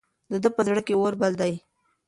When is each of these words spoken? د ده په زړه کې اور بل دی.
د 0.31 0.33
ده 0.43 0.49
په 0.55 0.61
زړه 0.67 0.81
کې 0.87 0.93
اور 0.97 1.13
بل 1.21 1.33
دی. 1.41 1.53